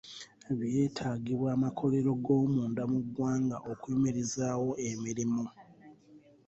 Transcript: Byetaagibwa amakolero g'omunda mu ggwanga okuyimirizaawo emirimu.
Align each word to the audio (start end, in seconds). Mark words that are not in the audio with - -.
Byetaagibwa 0.59 1.47
amakolero 1.57 2.11
g'omunda 2.23 2.81
mu 2.91 2.99
ggwanga 3.05 3.57
okuyimirizaawo 3.71 4.69
emirimu. 4.89 5.45